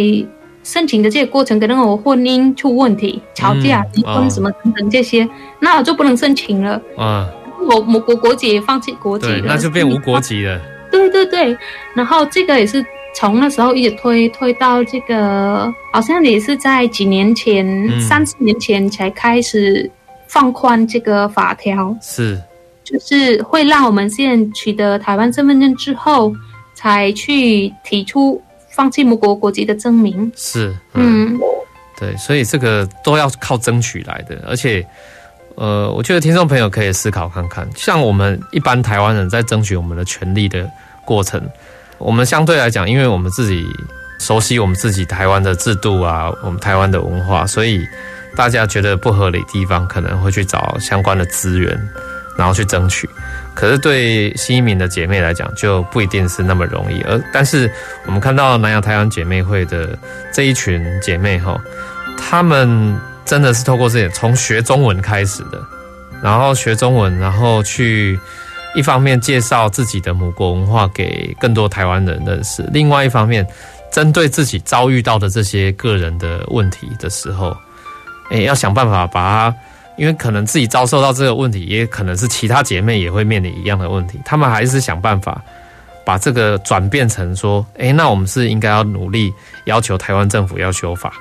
[0.63, 6.81] 申请的这个过程，可能我婚姻出问题，吵架、离婚什么等等这些，那我就不能申请了。
[6.97, 7.29] 啊，
[7.61, 10.61] 我某国国籍也放弃国籍了，那就变无国籍了。
[10.91, 11.57] 对对对，
[11.95, 19.91] 然后这个也是从那时候一直推推到这个，好像也是在几年前、嗯、三四年前才开始
[20.27, 21.97] 放宽这个法条。
[22.01, 22.41] 是，
[22.85, 26.33] 就是会让我们现取得台湾身份证之后，
[26.75, 28.43] 才去提出。
[28.69, 31.41] 放弃母国国籍的证明是，嗯，嗯，
[31.99, 34.87] 对，所以这个都要靠争取来的，而且，
[35.57, 40.69] 呃，我觉得听众朋友可以思考看看，像我们一般台湾人在争取我们的权利的
[41.05, 41.43] 过程，
[41.99, 43.67] 我们相对来讲，因为我们自己
[44.19, 47.81] 熟悉我们自己台湾的制度啊，我们台湾的文化，所以
[48.37, 51.75] 大家觉得不合理的地方，可能会去找相关的资源，
[52.37, 53.09] 然后去争取。
[53.55, 57.01] 可是对新移民的姐妹来讲，就不一定是那么容易。
[57.05, 57.71] 而但是
[58.05, 59.99] 我们看到南洋台湾姐妹会的
[60.35, 61.59] 这一群姐妹哈，
[62.19, 62.95] 她们
[63.27, 65.61] 真的是透过这点，从学中文开始的，
[66.23, 68.19] 然后学中文，然后去
[68.75, 73.47] 一方面介绍自己的母国文化给更多台湾人认识，另外一方面
[73.93, 77.55] 针对自己遭遇到的这些个人的问题的时候，
[78.31, 79.57] 诶，要想办法把它。
[79.99, 84.21] 因为可能自己遭受到这个问题，也可能是其他姐妹也会面临一样的问题。
[84.27, 85.43] 他们还是想办法
[86.05, 89.33] 把这个转变成说，诶，那我们是应该要努力
[89.65, 91.15] 要求台湾政府要修法。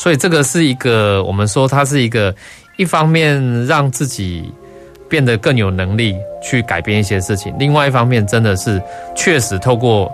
[0.00, 2.34] 所以这个是一个我们说它是一个
[2.78, 4.50] 一方面让自己
[5.10, 8.80] 变得更有能力去改变一些事情，另外一方面真的是
[9.14, 10.10] 确实透过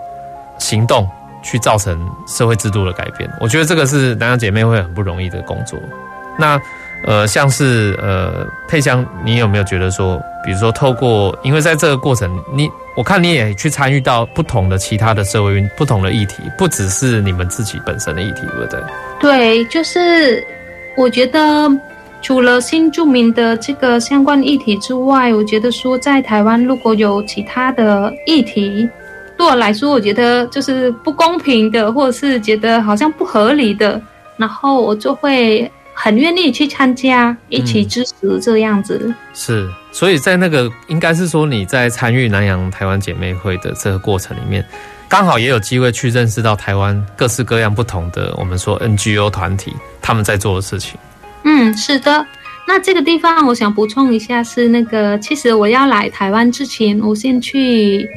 [0.59, 1.07] 行动
[1.41, 1.97] 去造成
[2.27, 3.29] 社会制度的改变。
[3.39, 5.79] 我觉得这个是南洋姐妹会很不容易的工作。
[6.37, 6.59] 那。
[7.05, 18.79] 呃，像是呃，佩香，你有没有觉得说，比如说透过，因为在这个过程，你我看你也去参与到不同的其他的社会运不同的议题，不只是你们自己本身的议题，对不对？
[19.19, 20.45] 对，就是
[20.97, 21.69] 我觉得
[22.21, 28.89] 除了新住民的这个相关议题之外，我觉得说在台湾如果有其他的议题，
[29.37, 34.01] 对我来说，我觉得就是不公平的，或者是觉得好像不合理的，
[34.35, 35.71] 然后我就会。
[35.99, 39.01] 很愿意去参加，一起支持这样子。
[39.03, 44.63] 嗯、是，所以在那个应该是说你在参与南洋台湾姐妹会的这个过程里面，
[45.09, 50.99] 刚好也有机会去认识到台湾各式各样不同的我们说 NGO 团体他们在做的事情。
[51.43, 52.23] 嗯，是的。
[52.67, 58.07] 那这个地方我想补充一下，是那个其实我要来台湾之前，我先去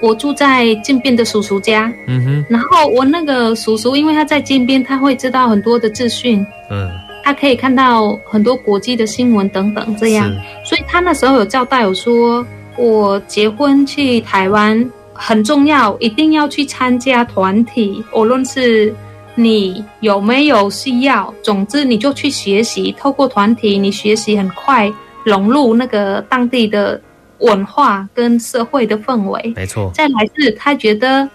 [0.00, 1.92] 我住在金边的叔叔家。
[2.06, 2.46] 嗯哼。
[2.48, 6.46] 然后我那个叔叔，因为他在金边，他会知道很多的资讯。
[6.70, 6.90] 嗯。
[7.28, 10.32] 他可以看到很多国际的新闻等等，这样，
[10.64, 12.42] 所以他那时候有交代我说，
[12.78, 18.94] 我结婚去台湾很重要，一定要去参加团体，无论是
[19.34, 21.34] 你有没有需要？
[21.42, 24.90] 总之，你就去学习，透过团体，你学习很快
[25.22, 26.98] 融入那个当地的
[27.40, 29.52] 文化跟社会的氛围。
[29.54, 29.90] 没错。
[29.92, 31.28] 再来是，他觉得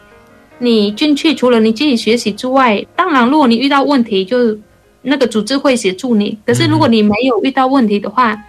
[0.57, 4.57] 你进去，除了你自己学习之外，当然，如果你遇到问题，就
[5.03, 6.37] 那个组织会协助你。
[6.45, 8.39] 可是，如果你没有遇到问题的话，嗯、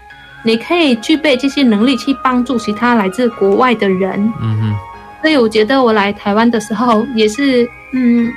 [0.44, 4.32] 你可以具备这些能力去帮助其他来自国外的人。
[4.40, 4.74] 嗯哼。
[5.20, 8.32] 所以，我觉得我来台湾的时候，也是，嗯。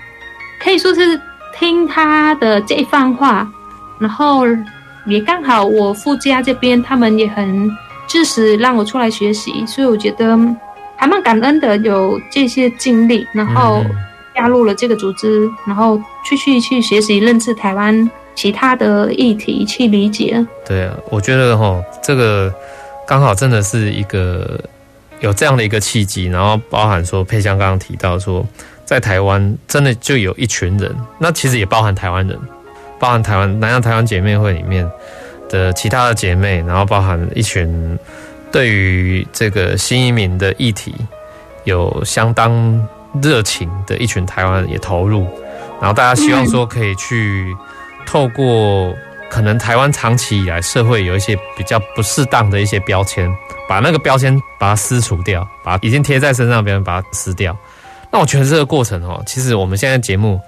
[0.59, 1.21] 可以说是
[1.53, 3.47] 听他的这一番话，
[3.99, 4.41] 然后
[5.05, 7.69] 也刚好我夫家这边他们也很
[8.07, 10.35] 支持让我出来学习，所以我觉得
[10.95, 13.85] 还蛮感恩的，有这些经历，然后
[14.33, 20.45] 加入了这个组织，然后继续去学习认识台湾其他的议题，去理解。
[20.65, 22.53] 对啊，我觉得齁，这个
[23.07, 24.59] 刚好真的是一个
[25.19, 28.45] 有这样的一个契机，然后包含说佩香刚刚提到说。
[28.87, 32.39] 在台湾真的就有一群人，那其实也包含台湾人，
[32.97, 34.89] 包含台湾南洋台湾姐妹会里面
[35.49, 37.99] 的其他的姐妹，然后包含一群
[38.49, 40.95] 对于这个新移民的议题
[41.65, 42.81] 有相当
[43.21, 45.27] 热情的一群台湾人也投入，
[45.79, 47.55] 然后大家希望说可以去
[48.05, 48.93] 透过
[49.29, 53.29] 可能台湾长期以来社会有一些比较不适当的一些标签，
[53.67, 57.55] 把那个标签把它撕除掉，把已经贴在身上别人把它撕掉。
[58.09, 60.39] 那我觉得这个过程哦，其实我们现在节目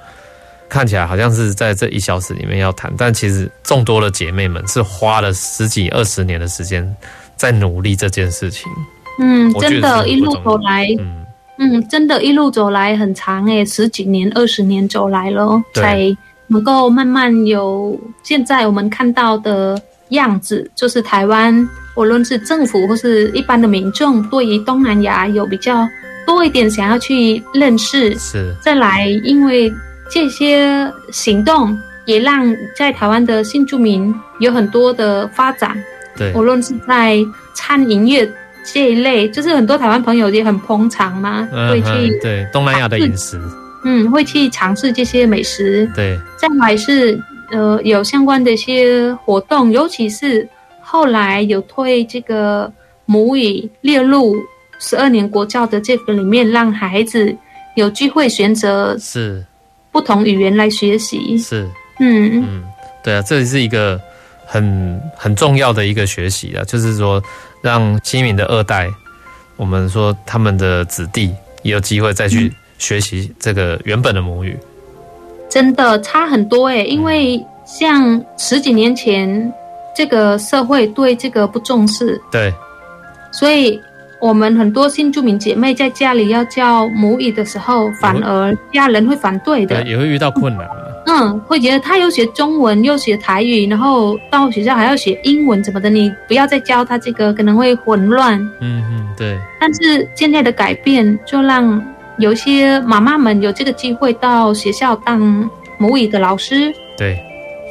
[0.69, 6.95] 看起来好像是在这一小时里面要谈，但其实众多的姐妹们是花了十几二十年的时间
[7.35, 8.71] 在努力这件事情。
[9.19, 11.25] 嗯，真的，一路走来，嗯
[11.59, 16.15] 嗯，真的，一路走来很长诶，十几年、二十年走来了，才
[16.47, 19.79] 能够慢慢有现在我们看到的
[20.09, 25.87] 样子，就是台湾，无论是政府或是一般的民众，对于东南亚有比较。
[26.27, 29.73] 多一点想要去认识，是再来，因为
[30.11, 35.75] 这些行动也让在台湾的新住民有很多的发展。
[36.15, 37.17] 对，无论是在
[37.55, 38.31] 餐饮业
[38.73, 43.39] 这一类，就是很多台湾朋友也很捧场嘛，嗯、会去对东南亚的饮食，
[43.85, 45.89] 嗯，会去尝试这些美食。
[45.95, 47.19] 对，再来是
[47.51, 50.47] 呃有相关的一些活动，尤其是
[50.81, 52.71] 后来有推这个
[53.05, 54.35] 母语列入。
[54.81, 57.35] 十二年国教的这个里面，让孩子
[57.75, 59.45] 有机会选择是
[59.91, 61.37] 不同语言来学习。
[61.37, 61.67] 是，
[61.99, 62.63] 嗯嗯，
[63.03, 63.99] 对啊，这是一个
[64.45, 67.21] 很很重要的一个学习啊，就是说
[67.61, 68.89] 让新移民的二代，
[69.55, 71.33] 我们说他们的子弟
[71.63, 74.57] 也有机会再去学习这个原本的母语。
[75.49, 79.53] 真的差很多诶，因为像十几年前，
[79.95, 82.53] 这个社会对这个不重视，对，
[83.31, 83.81] 所以。
[84.19, 90.67] 我们很多新住民姐妹在家里要教母语的时候，反而家人会反对的，也会遇到困难。
[91.05, 98.37] 嗯，会觉得他又学中文又学台语，然后到学校还要学英文怎么的，你不要再教他这个，可能会混乱。
[98.59, 99.39] 嗯嗯，对。
[99.59, 101.81] 但是现在的改变，就让
[102.17, 106.71] 有些妈妈们有这个机会到学校当母语的老师。
[106.97, 107.17] 对。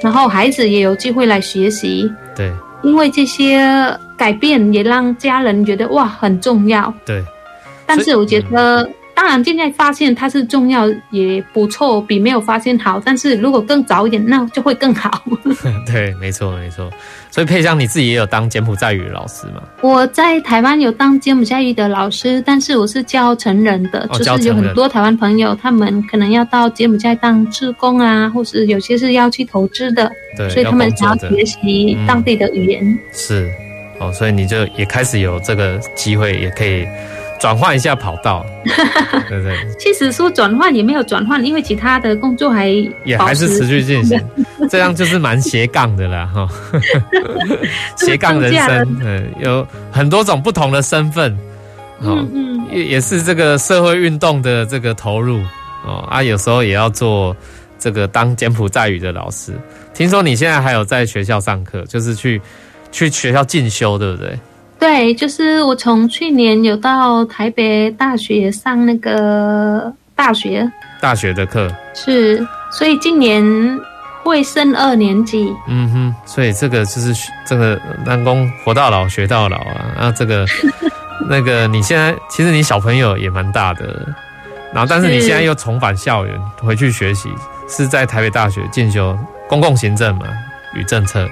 [0.03, 2.11] 然后孩子也有机会来学习。
[2.35, 2.51] 对。
[2.83, 3.61] 因为这些
[4.19, 6.93] 改变也让家人觉得哇很重要。
[7.07, 7.23] 对，
[7.87, 13.01] 但是我觉得，嗯、当然现在发现它是重要也不错，比没有发现好。
[13.03, 15.23] 但是如果更早一点，那就会更好。
[15.87, 16.91] 对，没错没错。
[17.31, 19.63] 所以佩香你自己也有当柬埔寨语老师吗？
[19.81, 32.85] 我在台湾有当柬埔寨语的老师，但是我是教成人的，哦、就是有很多台湾朋友，他们可能要到柬埔寨当志工啊，或是有些是要去投资的，对，所以他们想要学习当地的语言。
[32.85, 33.49] 嗯、是，
[34.01, 36.87] 哦，所以你就也开始有这个机会，也可以。
[37.41, 38.45] 转换一下跑道，
[39.29, 39.57] 对不对？
[39.79, 42.67] 其实说转换也没有转换，因为其他的工作还
[43.05, 44.21] 也还是持续进行，
[44.69, 46.49] 这样就是蛮斜杠的啦，哈。
[47.97, 51.39] 斜杠人生，嗯，有很多种不同的身份，
[52.01, 55.41] 嗯嗯，也也是这个社会运动的这个投入
[55.87, 57.37] 哦啊，有时候也要做
[57.79, 59.53] 这个当柬埔寨语的老师。
[59.95, 62.43] 听说你现在还有在学校上课，就是去
[62.91, 64.39] 去学校进修，对不对？
[64.79, 70.71] 对，就是我从去年有到台北大学上那个大学
[71.01, 73.43] 大学的课，是，所以今年
[74.23, 75.53] 会升二年级。
[75.67, 77.13] 嗯哼，所以这个就是
[77.45, 77.77] 这个
[78.07, 79.95] 南宫活到老学到老啊。
[79.99, 80.47] 啊，这个
[81.29, 84.07] 那个你现在其实你小朋友也蛮大的，
[84.73, 87.29] 然后但是你现在又重返校园回去学习，
[87.69, 89.19] 是在台北大学进修
[89.49, 90.27] 公共行政嘛
[90.73, 91.29] 与政策。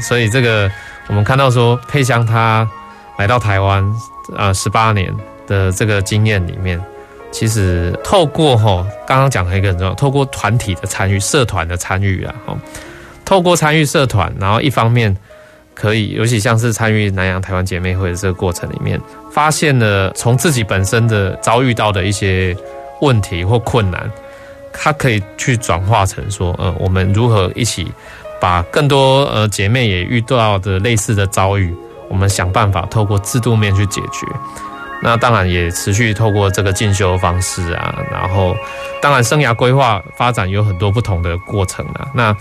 [0.00, 0.68] 所以这个。
[1.08, 2.68] 我们看到说，佩香她
[3.18, 3.84] 来到台湾
[4.36, 5.12] 啊，十八年
[5.46, 6.80] 的这个经验里面，
[7.30, 12.56] 其实透过哈，刚刚讲的一个很重要，透过团体的参与、社团的参与啊，哈，
[13.24, 15.14] 透过参与社团，然后一方面
[15.74, 19.00] 可以，尤其像是参与南洋台湾姐妹会的这个过程里面，
[19.30, 22.56] 发现了从自己本身的遭遇到的一些
[23.00, 24.10] 问题或困难，
[24.72, 27.90] 它可以去转化成说，呃，我们如何一起
[28.42, 31.72] 把更多呃姐妹也遇到的类似的遭遇，
[32.10, 34.26] 我们想办法透过制度面去解决。
[35.00, 38.56] 那当然也持续透过这个进修方式啊，然后
[39.00, 42.08] 当然生涯规划发展有很多不同的过程啊。
[42.12, 42.36] 那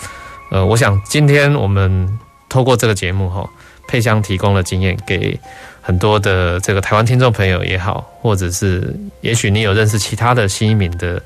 [0.49, 3.47] 呃，我想今天我们透过这个节目哈，
[3.88, 5.39] 佩香提供了经验给
[5.84, 8.91] 很多的这个台湾听众朋友也好，或者是
[9.22, 11.22] 也许你有认识其他的新移民的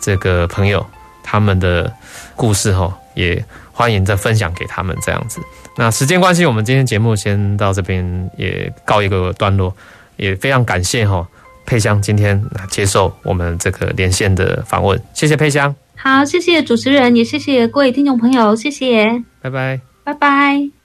[0.00, 0.84] 这个朋友，
[1.22, 1.92] 他们的
[2.34, 3.44] 故事哈，也
[3.76, 5.38] 欢迎再分享给他们这样子。
[5.76, 9.72] 那时间关系，我们今天节目先到这边也告一个段落。
[10.16, 11.28] 也非常感谢哈
[11.66, 15.76] 佩香今天接受我们这个连线的访问，谢谢佩香。
[15.94, 20.75] 好，谢谢主持人，也谢谢各位听众朋友，谢谢，拜拜，拜拜。